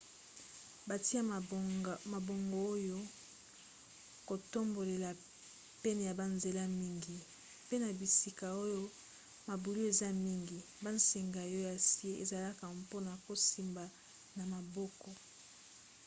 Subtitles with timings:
[0.87, 1.21] batia
[2.13, 2.97] mabongo ya
[4.27, 5.09] kotambolela
[5.83, 7.17] pene ya banzela mingi
[7.65, 8.81] mpe na bisika oyo
[9.47, 13.85] mabulu eza mingi bansinga ya acier ezalaka mpona kosimba
[14.35, 15.09] na maboko